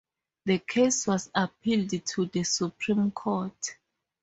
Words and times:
The 0.45 0.57
case 0.57 1.05
was 1.05 1.29
appealed 1.35 1.91
to 2.07 2.25
the 2.25 2.43
Supreme 2.43 3.11
Court. 3.11 3.77